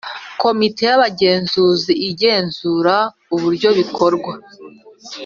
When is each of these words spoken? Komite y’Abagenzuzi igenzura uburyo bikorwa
Komite 0.41 0.81
y’Abagenzuzi 0.89 1.93
igenzura 2.09 2.95
uburyo 3.35 3.69
bikorwa 3.79 4.33